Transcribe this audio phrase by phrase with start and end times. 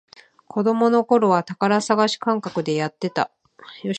[0.47, 3.29] 子供のころは宝探し感覚でやってた